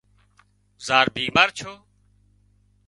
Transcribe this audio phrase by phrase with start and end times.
[0.85, 1.73] زار بيمار ڇو